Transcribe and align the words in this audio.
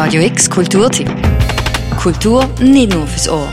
Radio 0.00 0.22
X 0.22 0.48
Kulturtipp. 0.48 1.10
Kultur 2.00 2.46
nicht 2.60 2.94
nur 2.94 3.04
fürs 3.08 3.28
Ohr. 3.28 3.48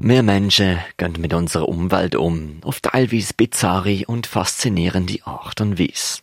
Wir 0.00 0.24
Menschen 0.24 0.80
gehen 0.96 1.14
mit 1.20 1.32
unserer 1.32 1.68
Umwelt 1.68 2.16
um, 2.16 2.58
auf 2.64 2.80
teilweise 2.80 3.34
bizarre 3.34 4.02
und 4.08 4.26
faszinierende 4.26 5.24
Art 5.24 5.60
und 5.60 5.78
Weise. 5.78 6.22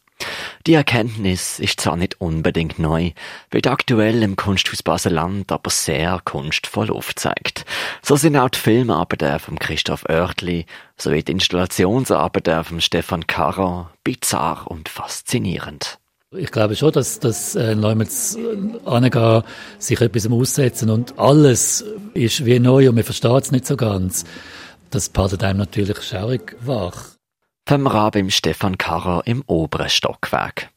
Die 0.67 0.73
Erkenntnis 0.73 1.59
ist 1.59 1.79
zwar 1.79 1.95
nicht 1.95 2.19
unbedingt 2.19 2.77
neu, 2.77 3.11
wird 3.51 3.67
aktuell 3.67 4.21
im 4.21 4.35
Kunsthaus 4.35 4.83
Baseland 4.83 5.49
aber 5.49 5.69
sehr 5.69 6.19
kunstvoll 6.25 6.91
aufzeigt. 6.91 7.63
So 8.01 8.17
sind 8.17 8.35
auch 8.35 8.49
die 8.49 8.59
Filmarbeiten 8.59 9.39
von 9.39 9.57
Christoph 9.57 10.03
Oertli 10.09 10.65
sowie 10.97 11.23
die 11.23 11.31
Installationsarbeiten 11.31 12.65
von 12.65 12.81
Stefan 12.81 13.27
Karrer 13.27 13.91
bizarr 14.03 14.65
und 14.67 14.89
faszinierend. 14.89 16.00
Ich 16.33 16.49
glaube 16.49 16.77
schon, 16.77 16.93
dass, 16.93 17.19
dass 17.19 17.55
äh, 17.55 17.73
Leute 17.73 18.07
angehen, 18.85 19.43
sich 19.79 19.99
etwas 19.99 20.31
aussetzen 20.31 20.89
und 20.89 21.19
alles 21.19 21.83
ist 22.13 22.45
wie 22.45 22.57
neu 22.57 22.87
und 22.87 22.95
man 22.95 23.03
versteht 23.03 23.43
es 23.43 23.51
nicht 23.51 23.65
so 23.65 23.75
ganz. 23.75 24.23
Das 24.91 25.09
behaltet 25.09 25.43
einem 25.43 25.59
natürlich 25.59 26.01
schaurig 26.01 26.55
wach. 26.61 27.09
Vom 27.67 27.85
Rabim 27.85 28.29
Stefan 28.29 28.77
Karrer 28.77 29.23
im 29.25 29.43
oberen 29.45 29.89
Stockwerk. 29.89 30.69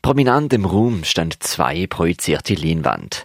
Prominent 0.00 0.54
im 0.54 0.64
Raum 0.64 1.04
stehen 1.04 1.34
zwei 1.38 1.86
projizierte 1.86 2.54
Leinwände. 2.54 3.18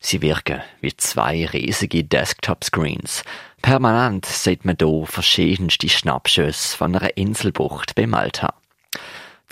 Sie 0.00 0.22
wirken 0.22 0.62
wie 0.80 0.96
zwei 0.96 1.44
riesige 1.44 2.02
Desktop-Screens. 2.02 3.24
Permanent 3.60 4.24
sieht 4.24 4.64
man 4.64 4.76
hier 4.80 5.04
verschiedenste 5.04 5.90
Schnappschüsse 5.90 6.78
von 6.78 6.96
einer 6.96 7.14
Inselbucht 7.18 7.94
bei 7.94 8.06
Malta. 8.06 8.54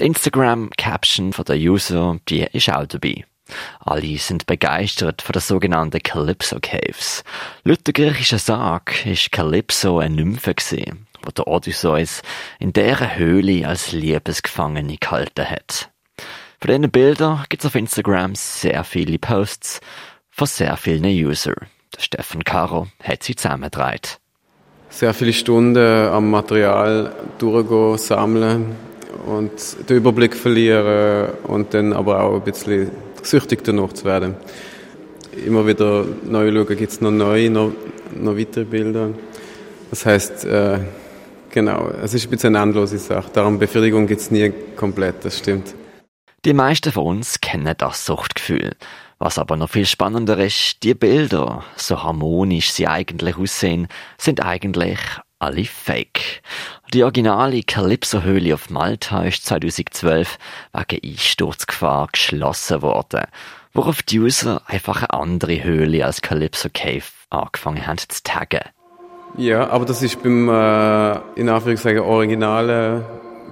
Die 0.00 0.06
Instagram-Caption 0.06 1.30
der 1.46 1.56
User, 1.56 2.18
die 2.28 2.44
ist 2.52 2.68
auch 2.68 2.84
dabei. 2.84 3.24
Alle 3.78 4.18
sind 4.18 4.44
begeistert 4.44 5.22
von 5.22 5.34
den 5.34 5.40
sogenannten 5.40 6.02
Calypso 6.02 6.58
Caves. 6.60 7.23
Laut 7.62 7.86
der 7.86 7.92
griechischen 7.92 8.40
Sage 8.40 9.12
ist 9.12 9.30
Calypso 9.30 10.01
eine 10.01 10.16
Nymphe 10.16 10.52
gewesen, 10.52 11.06
wo 11.23 11.30
der 11.30 11.46
Odysseus 11.46 12.23
in 12.59 12.73
deren 12.73 13.14
Höhle 13.14 13.68
als 13.68 13.92
Liebesgefangene 13.92 14.96
gehalten 14.96 15.48
hat. 15.48 15.90
Von 16.60 16.68
diesen 16.70 16.90
Bildern 16.90 17.45
gibt 17.48 17.62
es 17.62 17.66
auf 17.68 17.76
Instagram 17.76 18.34
sehr 18.34 18.82
viele 18.82 19.20
Posts 19.20 19.80
von 20.30 20.48
sehr 20.48 20.76
vielen 20.76 21.04
Usern. 21.04 21.68
Stefan 21.98 22.42
Caro 22.42 22.88
hat 23.01 23.23
sie 23.23 23.36
zusammengetragen. 23.36 24.10
Sehr 24.88 25.14
viele 25.14 25.32
Stunden 25.32 26.08
am 26.08 26.30
Material 26.30 27.14
durchgehen, 27.38 27.98
sammeln, 27.98 28.76
und 29.26 29.88
den 29.88 29.96
Überblick 29.96 30.34
verlieren 30.34 31.30
und 31.44 31.74
dann 31.74 31.92
aber 31.92 32.22
auch 32.22 32.36
ein 32.36 32.42
bisschen 32.42 32.90
süchtig 33.22 33.64
danach 33.64 33.92
zu 33.92 34.04
werden. 34.04 34.36
Immer 35.46 35.66
wieder 35.66 36.04
neu 36.24 36.52
schauen, 36.52 36.76
gibt 36.76 36.92
es 36.92 37.00
noch 37.00 37.10
neue, 37.10 37.50
noch, 37.50 37.72
noch 38.14 38.36
weitere 38.36 38.64
Bilder. 38.64 39.10
Das 39.90 40.06
heißt, 40.06 40.45
äh, 40.45 40.78
genau, 41.50 41.90
es 42.02 42.14
ist 42.14 42.26
ein 42.26 42.30
bisschen 42.30 42.56
eine 42.56 42.64
endlose 42.64 42.98
Sache. 42.98 43.30
Darum 43.32 43.58
Befriedigung 43.58 44.06
gibt 44.06 44.20
es 44.20 44.30
nie 44.30 44.52
komplett, 44.76 45.24
das 45.24 45.38
stimmt. 45.38 45.74
Die 46.45 46.52
meisten 46.52 46.92
von 46.92 47.06
uns 47.06 47.40
kennen 47.40 47.74
das 47.78 48.04
Suchtgefühl. 48.04 48.72
Was 49.18 49.38
aber 49.38 49.56
noch 49.56 49.70
viel 49.70 49.86
spannender 49.86 50.36
ist, 50.38 50.82
die 50.82 50.95
Bilder, 50.95 51.64
so 51.76 52.02
harmonisch 52.02 52.72
sie 52.72 52.86
eigentlich 52.86 53.38
aussehen, 53.38 53.88
sind 54.18 54.45
eigentlich 54.45 54.98
alle 55.38 55.64
fake. 55.64 56.34
Die 56.93 57.02
originale 57.02 57.63
Calypso-Höhle 57.63 58.54
auf 58.54 58.71
Malta 58.71 59.24
ist 59.24 59.46
2012 59.46 60.38
wegen 60.73 61.13
Einsturzgefahr 61.13 62.09
geschlossen 62.13 62.82
worden, 62.82 63.23
worauf 63.73 64.03
die 64.03 64.21
User 64.21 64.62
einfach 64.66 64.99
eine 64.99 65.12
andere 65.12 65.65
Höhle 65.65 66.04
als 66.04 66.21
Calypso 66.21 66.69
Cave 66.72 67.03
angefangen 67.31 67.87
haben 67.87 67.99
zu 67.99 68.22
taggen. 68.22 68.60
Ja, 69.37 69.69
aber 69.71 69.84
das 69.84 70.03
ist 70.03 70.22
beim, 70.22 70.49
äh, 70.49 71.16
in 71.34 71.48
Anführungszeichen, 71.48 72.00
originalen 72.00 73.04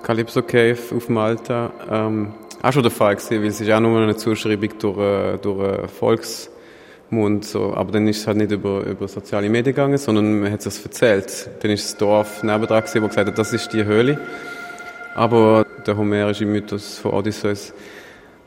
Calypso 0.05 0.43
Cave 0.43 0.79
auf 0.95 1.09
Malta 1.09 1.73
ähm, 1.91 2.35
auch 2.63 2.73
schon 2.73 2.83
der 2.83 2.93
Fall 2.93 3.17
gewesen, 3.17 3.41
weil 3.41 3.49
es 3.49 3.61
ist 3.61 3.71
auch 3.71 3.81
nur 3.81 4.01
eine 4.01 4.17
Zuschreibung 4.17 4.79
durch, 4.79 4.99
äh, 4.99 5.39
durch 5.39 5.91
Volks 5.91 6.52
Mund. 7.13 7.45
So. 7.45 7.75
Aber 7.75 7.93
dann 7.93 8.09
ist 8.09 8.21
es 8.21 8.27
halt 8.27 8.39
nicht 8.39 8.51
über, 8.51 8.85
über 8.85 9.07
soziale 9.07 9.49
Medien 9.49 9.75
gegangen, 9.75 9.99
sondern 9.99 10.41
man 10.41 10.53
hat 10.53 10.67
es 10.67 10.85
erzählt. 10.85 11.51
Dann 11.61 11.71
ist 11.71 11.85
das 11.85 11.97
Dorf 11.97 12.43
nebendran 12.43 12.81
gewesen, 12.81 13.03
wo 13.03 13.09
gesagt 13.09 13.29
hat, 13.29 13.39
das 13.39 13.53
ist 13.53 13.73
die 13.73 13.85
Höhle. 13.85 14.19
Aber 15.15 15.67
der 15.87 15.97
homerische 15.97 16.47
Mythos 16.47 16.99
von 16.99 17.13
Odysseus 17.13 17.73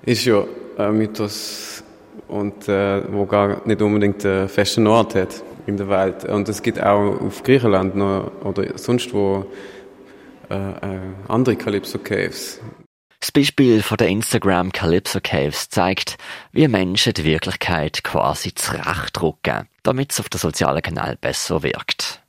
ist 0.04 0.26
ja 0.26 0.44
ein 0.78 0.98
Mythos, 0.98 1.84
und, 2.28 2.68
äh, 2.68 3.02
wo 3.12 3.26
gar 3.26 3.66
nicht 3.68 3.82
unbedingt 3.82 4.26
einen 4.26 4.50
festen 4.50 4.88
Ort 4.88 5.16
hat 5.16 5.44
in 5.68 5.78
der 5.78 5.90
Welt. 5.90 6.26
Und 6.26 6.50
es 6.50 6.62
gibt 6.62 6.82
auch 6.82 7.22
auf 7.22 7.44
Griechenland 7.44 7.96
noch, 7.96 8.32
oder 8.44 8.66
sonst 8.78 9.14
wo 9.14 9.46
äh, 10.50 10.56
äh, 10.56 11.00
andere 11.28 11.56
Calypso 11.56 12.00
Caves. 12.00 12.60
Das 13.26 13.32
Beispiel 13.32 13.82
von 13.82 13.98
der 13.98 14.08
Instagram 14.10 14.72
Calypso 14.72 15.20
Caves 15.20 15.70
zeigt, 15.70 16.18
wie 16.52 16.68
Menschen 16.68 17.12
die 17.12 17.24
Wirklichkeit 17.24 18.04
quasi 18.04 18.54
zurechtdrücken, 18.54 19.68
damit 19.82 20.12
es 20.12 20.20
auf 20.20 20.30
den 20.30 20.38
sozialen 20.38 20.84
Kanal 20.84 21.18
besser 21.20 21.64
wirkt. 21.64 22.22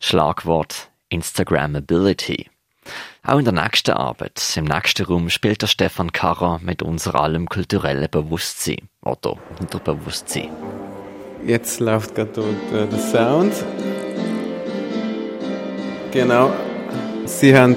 Schlagwort 0.00 0.90
Instagrammability. 1.08 2.50
Auch 3.22 3.38
in 3.38 3.44
der 3.44 3.54
nächsten 3.54 3.92
Arbeit, 3.92 4.42
im 4.56 4.64
nächsten 4.64 5.06
Raum, 5.06 5.30
spielt 5.30 5.62
der 5.62 5.68
Stefan 5.68 6.10
Karrer 6.10 6.58
mit 6.64 6.82
unser 6.82 7.14
allem 7.14 7.48
kulturellen 7.48 8.10
Bewusstsein 8.10 8.88
oder 9.02 9.36
Unterbewusstsein. 9.60 10.48
Jetzt 11.46 11.78
läuft 11.78 12.16
gerade 12.16 12.42
der 12.72 12.98
Sound. 12.98 13.52
Genau. 16.10 16.52
Sie 17.26 17.56
haben 17.56 17.76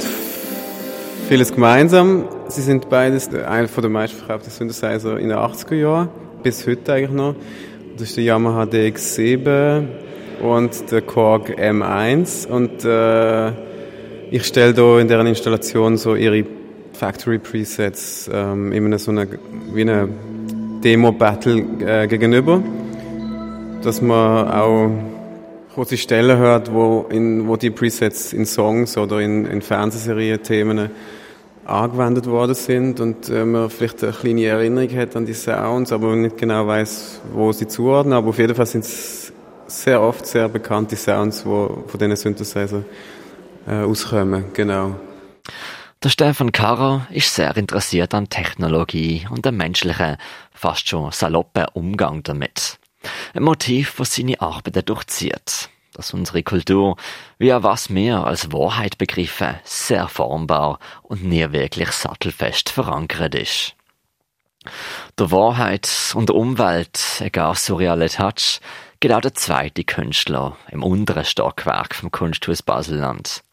vieles 1.29 1.53
gemeinsam. 1.53 2.28
Sie 2.53 2.62
sind 2.62 2.88
beides 2.88 3.34
einer 3.34 3.68
der 3.68 3.90
meistverkauften 3.90 4.52
Synthesizer 4.52 5.18
in 5.18 5.30
den 5.30 5.40
80er 5.40 5.74
Jahren, 5.74 6.09
bis 6.44 6.68
heute 6.68 6.94
eigentlich 6.94 7.09
noch. 7.09 7.34
Das 7.94 8.09
ist 8.09 8.18
der 8.18 8.25
Yamaha 8.25 8.66
DX7 8.66 9.84
und 10.40 10.92
der 10.92 11.02
Korg 11.02 11.50
M1 11.58 12.46
und 12.47 12.86
äh, 12.86 13.53
ich 14.30 14.44
stelle 14.46 14.75
da 14.75 15.00
in 15.00 15.08
deren 15.08 15.25
Installation 15.25 15.97
so 15.97 16.13
ihre 16.13 16.46
Factory 16.92 17.40
Presets 17.40 18.30
ähm, 18.31 18.72
immer 18.72 19.00
so 19.00 19.09
eine, 19.09 19.28
wie 19.74 19.81
eine 19.81 20.09
Demo-Battle 20.84 21.66
äh, 21.80 22.08
gegenüber, 22.08 22.62
dass 23.81 24.00
man 24.00 24.47
auch 24.47 24.92
kurze 25.74 25.97
Stellen 25.97 26.38
hört, 26.38 26.72
wo, 26.72 27.08
in, 27.09 27.47
wo 27.47 27.58
die 27.58 27.72
Presets 27.72 28.31
in 28.31 28.46
Songs 28.46 28.96
oder 28.96 29.22
in, 29.22 29.47
in 29.47 29.63
Fernsehserien 29.63 30.44
Themen 30.44 30.92
angewendet 31.66 32.25
worden 32.28 32.56
sind 32.56 33.00
und 33.00 33.29
äh, 33.29 33.46
man 33.46 33.69
vielleicht 33.69 34.03
eine 34.03 34.13
kleine 34.13 34.46
Erinnerung 34.46 34.96
hat 34.97 35.16
an 35.16 35.25
die 35.25 35.34
Sounds, 35.34 35.91
aber 35.91 36.07
man 36.07 36.22
nicht 36.22 36.38
genau 36.38 36.68
weiß, 36.68 37.22
wo 37.34 37.51
sie 37.51 37.68
zuordnen. 37.68 38.13
Aber 38.13 38.29
auf 38.29 38.38
jeden 38.38 38.56
Fall 38.56 38.66
sind 38.66 38.84
es 38.84 39.31
sehr 39.68 40.01
oft 40.01 40.25
sehr 40.25 40.50
bekannte 40.50 40.96
Sounds, 40.96 41.46
wo 41.46 41.84
von 41.88 42.00
diesen 42.00 42.16
Synthesizer 42.16 42.84
äh, 43.68 43.75
auskommen. 43.75 44.46
Genau. 44.53 44.96
Der 46.03 46.09
Stefan 46.09 46.51
Karrer 46.51 47.07
ist 47.12 47.34
sehr 47.34 47.56
interessiert 47.56 48.13
an 48.13 48.28
Technologie 48.28 49.25
und 49.30 49.45
dem 49.45 49.56
menschlichen, 49.56 50.18
fast 50.51 50.90
schon 50.90 51.12
saloppen 51.12 51.66
Umgang 51.74 52.24
damit. 52.24 52.78
Ein 53.34 53.44
Motiv, 53.44 53.95
das 53.97 54.16
seine 54.16 54.40
Arbeiten 54.41 54.84
durchzieht 54.84 55.69
dass 55.94 56.14
unsere 56.14 56.44
Kultur, 56.44 56.98
wie 57.38 57.54
auch 57.54 57.64
was 57.64 57.90
mehr 57.90 58.26
als 58.26 58.52
Wahrheit 58.52 58.98
begriffen, 58.98 59.59
sehr 59.64 60.08
formbar 60.08 60.80
und 61.04 61.24
nie 61.24 61.52
wirklich 61.52 61.92
sattelfest 61.92 62.70
verankert 62.70 63.36
ist. 63.36 63.76
Der 65.20 65.31
Wahrheit 65.31 65.90
und 66.16 66.30
der 66.30 66.36
Umwelt, 66.36 67.00
egal 67.19 67.56
surreale 67.56 68.10
Touch, 68.10 68.60
geht 69.00 69.12
auch 69.12 69.22
der 69.22 69.34
zweite 69.34 69.84
Künstler 69.84 70.57
im 70.72 70.84
unteren 70.84 71.25
Stockwerk 71.25 71.96
vom 71.96 72.12
Kunsthaus 72.12 72.62
Baselland. 72.62 73.44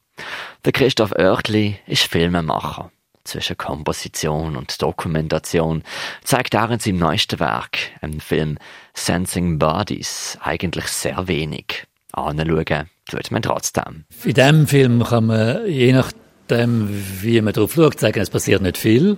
Der 0.65 0.73
Christoph 0.73 1.13
Oertli 1.13 1.79
ist 1.87 2.05
Filmemacher. 2.05 2.93
Zwischen 3.25 3.59
Komposition 3.59 4.57
und 4.57 4.81
Dokumentation 4.81 5.83
zeigt 6.25 6.55
er 6.55 6.71
in 6.71 6.79
seinem 6.79 6.99
neuesten 6.99 7.39
Werk, 7.39 7.79
im 8.01 8.19
Film 8.21 8.59
Sensing 8.95 9.59
Bodies, 9.59 10.39
eigentlich 10.41 10.87
sehr 10.87 11.29
wenig 11.29 11.87
anschauen, 12.12 12.91
tut 13.07 13.31
man 13.31 13.43
trotzdem. 13.43 14.05
In 14.25 14.35
diesem 14.35 14.67
Film 14.67 15.03
kann 15.03 15.27
man, 15.27 15.67
je 15.67 15.93
nachdem, 15.93 16.89
wie 17.21 17.41
man 17.41 17.53
darauf 17.53 17.75
schaut, 17.75 18.01
sagen, 18.01 18.21
es 18.21 18.31
passiert 18.31 18.62
nicht 18.62 18.79
viel. 18.79 19.17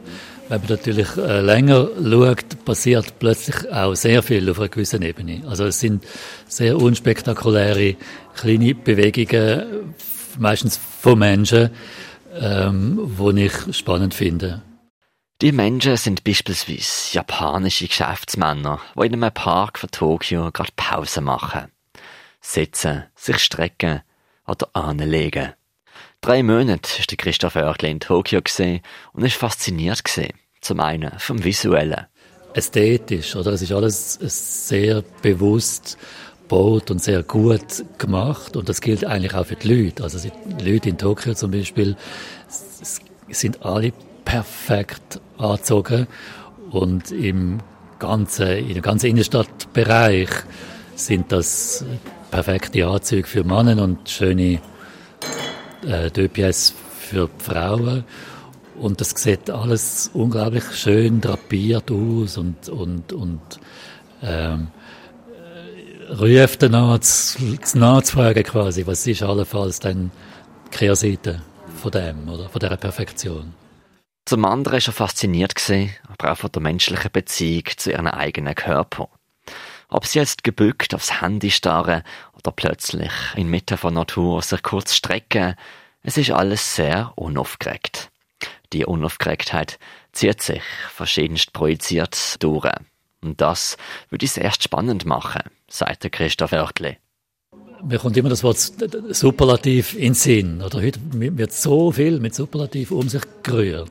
Wenn 0.48 0.60
man 0.60 0.70
natürlich 0.70 1.16
äh, 1.16 1.40
länger 1.40 1.88
schaut, 2.02 2.64
passiert 2.64 3.18
plötzlich 3.18 3.72
auch 3.72 3.94
sehr 3.94 4.22
viel 4.22 4.50
auf 4.50 4.58
einer 4.58 4.68
gewissen 4.68 5.02
Ebene. 5.02 5.42
Also 5.48 5.64
es 5.64 5.80
sind 5.80 6.04
sehr 6.46 6.76
unspektakuläre 6.76 7.96
kleine 8.34 8.74
Bewegungen, 8.74 9.94
meistens 10.38 10.78
von 11.00 11.18
Menschen, 11.18 11.70
ähm, 12.38 13.10
die 13.18 13.44
ich 13.46 13.76
spannend 13.76 14.14
finde. 14.14 14.62
Die 15.42 15.52
Menschen 15.52 15.96
sind 15.96 16.22
beispielsweise 16.22 17.14
japanische 17.14 17.88
Geschäftsmänner, 17.88 18.78
die 18.96 19.06
in 19.06 19.14
einem 19.14 19.32
Park 19.32 19.78
von 19.78 19.90
Tokio 19.90 20.52
gerade 20.52 20.70
Pause 20.76 21.20
machen. 21.20 21.72
Sitzen, 22.42 23.04
sich 23.14 23.38
strecken 23.38 24.02
oder 24.46 24.68
anlegen. 24.74 25.54
Drei 26.20 26.42
Monate 26.42 27.06
der 27.08 27.16
Christoph 27.16 27.56
Oertli 27.56 27.90
in 27.90 28.00
Tokio 28.00 28.40
und 29.12 29.24
ist 29.24 29.36
fasziniert. 29.36 30.02
Zum 30.60 30.80
einen 30.80 31.18
vom 31.18 31.42
Visuellen. 31.42 32.06
Ästhetisch, 32.52 33.34
oder? 33.34 33.52
Es 33.52 33.62
ist 33.62 33.72
alles 33.72 34.18
sehr 34.20 35.02
bewusst 35.22 35.96
gebaut 36.52 36.90
und 36.90 37.02
sehr 37.02 37.22
gut 37.22 37.84
gemacht 37.96 38.56
und 38.56 38.68
das 38.68 38.82
gilt 38.82 39.06
eigentlich 39.06 39.34
auch 39.34 39.46
für 39.46 39.56
die 39.56 39.72
Leute. 39.72 40.02
Also 40.02 40.18
die 40.18 40.70
Leute 40.70 40.90
in 40.90 40.98
Tokio 40.98 41.32
zum 41.32 41.50
Beispiel 41.50 41.96
sind 43.30 43.64
alle 43.64 43.92
perfekt 44.26 45.20
angezogen 45.38 46.06
und 46.70 47.10
im 47.10 47.60
ganzen, 47.98 48.48
in 48.48 48.74
dem 48.74 48.82
ganzen 48.82 49.06
Innenstadtbereich 49.06 50.28
sind 50.94 51.32
das 51.32 51.86
perfekte 52.32 52.86
Anzüge 52.86 53.28
für 53.28 53.44
Männer 53.44 53.80
und 53.82 54.08
schöne 54.08 54.58
äh, 55.86 56.10
Döpies 56.10 56.74
für 56.98 57.28
Frauen. 57.38 58.04
Und 58.80 59.00
das 59.00 59.10
sieht 59.10 59.50
alles 59.50 60.10
unglaublich 60.14 60.64
schön 60.72 61.20
drapiert 61.20 61.90
aus 61.90 62.38
und, 62.38 62.70
und, 62.70 63.12
und 63.12 63.40
ähm, 64.22 64.68
ruft 66.18 66.62
danach 66.62 67.00
zu, 67.00 67.58
zu 67.58 67.78
nachzufragen 67.78 68.44
quasi, 68.44 68.86
was 68.86 69.06
ist 69.06 69.22
allenfalls 69.22 69.78
dann 69.78 70.10
die 70.66 70.76
Kehrseite 70.78 71.42
von 71.76 71.90
dem, 71.90 72.28
oder? 72.30 72.48
Von 72.48 72.60
dieser 72.60 72.78
Perfektion. 72.78 73.52
Zum 74.24 74.44
anderen 74.46 74.80
war 74.80 74.88
er 74.88 74.92
fasziniert 74.92 75.52
aber 76.08 76.32
auch 76.32 76.38
von 76.38 76.50
der 76.50 76.62
menschlichen 76.62 77.10
Beziehung 77.12 77.64
zu 77.76 77.90
ihrem 77.90 78.06
eigenen 78.06 78.54
Körper. 78.54 79.08
Ob 79.92 80.06
sie 80.06 80.20
jetzt 80.20 80.42
gebückt 80.42 80.94
aufs 80.94 81.20
Handy 81.20 81.50
starren 81.50 82.02
oder 82.38 82.50
plötzlich 82.50 83.12
inmitten 83.36 83.76
von 83.76 83.92
Natur 83.92 84.40
sich 84.40 84.62
kurz 84.62 84.94
strecken, 84.94 85.54
es 86.02 86.16
ist 86.16 86.30
alles 86.30 86.74
sehr 86.74 87.12
unaufgeregt. 87.14 88.10
Die 88.72 88.86
Unaufgeregtheit 88.86 89.78
zieht 90.12 90.40
sich 90.40 90.62
verschiedenst 90.94 91.52
projiziert 91.52 92.42
durch. 92.42 92.72
Und 93.20 93.42
das 93.42 93.76
würde 94.08 94.24
es 94.24 94.38
erst 94.38 94.62
spannend 94.62 95.04
machen, 95.04 95.42
sagt 95.68 96.04
der 96.04 96.10
Christoph 96.10 96.52
Oertli. 96.52 96.96
Mir 97.84 97.98
kommt 97.98 98.16
immer 98.16 98.30
das 98.30 98.42
Wort 98.42 98.58
Superlativ 99.10 99.92
in 99.92 100.00
den 100.00 100.14
Sinn. 100.14 100.62
Oder 100.62 100.80
heute 100.80 101.00
wird 101.12 101.52
so 101.52 101.92
viel 101.92 102.18
mit 102.18 102.34
Superlativ 102.34 102.92
um 102.92 103.10
sich 103.10 103.22
gerührt. 103.42 103.90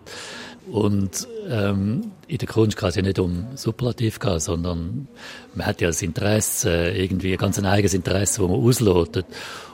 Und 0.69 1.27
ähm, 1.49 2.11
in 2.27 2.37
der 2.37 2.47
Kunst 2.47 2.77
kann 2.77 2.89
es 2.89 2.95
ja 2.95 3.01
nicht 3.01 3.19
um 3.19 3.47
Superlativ 3.55 4.19
gehen, 4.19 4.39
sondern 4.39 5.07
man 5.55 5.65
hat 5.65 5.81
ja 5.81 5.87
das 5.87 6.01
Interesse, 6.01 6.91
irgendwie 6.91 7.33
ein 7.33 7.37
ganz 7.37 7.61
eigenes 7.61 7.93
Interesse, 7.93 8.41
das 8.41 8.49
man 8.49 8.59
auslotet. 8.59 9.25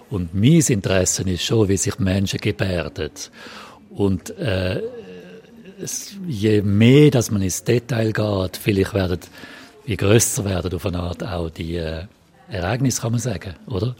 Und 0.10 0.34
mein 0.34 0.62
Interesse 0.62 1.24
ist 1.24 1.44
schon, 1.44 1.68
wie 1.68 1.78
sich 1.78 2.00
Menschen 2.00 2.40
gebärden. 2.40 3.12
Und 3.90 4.30
äh, 4.38 4.82
es, 5.82 6.16
je 6.28 6.62
mehr, 6.62 7.12
dass 7.12 7.32
man 7.32 7.42
ins 7.42 7.64
Detail 7.64 8.12
geht, 8.12 8.58
vielleicht 8.58 8.94
werden, 8.94 9.20
je 9.86 9.96
grösser 9.96 10.46
werden 10.46 10.74
auf 10.74 10.86
eine 10.86 11.00
Art 11.00 11.24
auch 11.24 11.50
die 11.50 11.76
äh, 11.76 12.06
Ereignisse, 12.50 13.02
kann 13.02 13.12
man 13.12 13.20
sagen, 13.20 13.56
oder? 13.68 13.96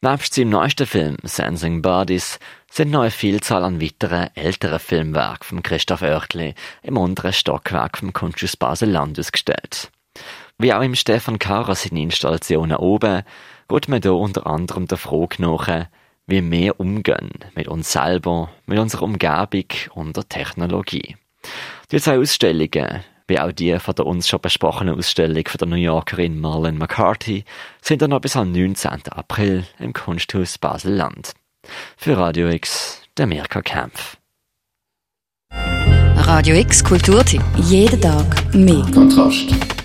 Nebst 0.00 0.34
seinem 0.34 0.50
neuesten 0.50 0.86
Film 0.86 1.16
Sensing 1.24 1.82
Bodies 1.82 2.38
sind 2.70 2.92
noch 2.92 3.00
eine 3.00 3.10
Vielzahl 3.10 3.64
an 3.64 3.82
weiteren 3.82 4.28
älteren 4.36 4.78
Filmwerken 4.78 5.44
von 5.44 5.62
Christoph 5.64 6.02
Oertli 6.02 6.54
im 6.84 6.96
unteren 6.96 7.32
Stockwerk 7.32 7.98
vom 7.98 8.12
Kunsthaus 8.12 8.56
Basel-Land 8.56 9.18
ausgestellt. 9.18 9.90
Wie 10.56 10.72
auch 10.72 10.82
im 10.82 10.94
Stefan 10.94 11.40
Kara 11.40 11.74
seine 11.74 12.00
Installationen 12.00 12.76
oben, 12.76 13.24
geht 13.68 13.88
man 13.88 14.00
hier 14.00 14.14
unter 14.14 14.46
anderem 14.46 14.86
der 14.86 14.98
Frage 14.98 15.42
nach, 15.42 15.86
wie 16.28 16.48
wir 16.48 16.78
umgehen 16.78 17.32
mit 17.56 17.66
uns 17.66 17.90
selber, 17.90 18.50
mit 18.66 18.78
unserer 18.78 19.02
Umgebung 19.02 19.66
und 19.94 20.16
der 20.16 20.28
Technologie. 20.28 21.16
Die 21.90 21.98
zwei 21.98 22.20
Ausstellungen, 22.20 23.02
wie 23.28 23.38
auch 23.38 23.52
die 23.52 23.78
von 23.78 23.94
der 23.94 24.06
uns 24.06 24.28
schon 24.28 24.40
besprochenen 24.40 24.98
Ausstellung 24.98 25.44
von 25.46 25.58
der 25.58 25.68
New 25.68 25.76
Yorkerin 25.76 26.40
Marlene 26.40 26.78
McCarthy, 26.78 27.44
sind 27.80 28.02
dann 28.02 28.10
noch 28.10 28.20
bis 28.20 28.36
am 28.36 28.50
19. 28.50 28.90
April 29.10 29.64
im 29.78 29.92
Kunsthaus 29.92 30.58
Basel-Land. 30.58 31.34
Für 31.96 32.16
Radio 32.16 32.48
X, 32.48 33.02
der 33.16 33.26
Mirka 33.26 33.62
Kempf. 33.62 34.16
Radio 36.16 36.56
X 36.56 36.82
Kulturtipp. 36.82 37.42
Jeden 37.56 38.00
Tag 38.00 38.54
mehr. 38.54 38.84
Kontrast. 38.92 39.77